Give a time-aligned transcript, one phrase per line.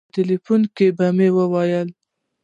[0.07, 1.87] په ټيليفون کې به يې ووايم.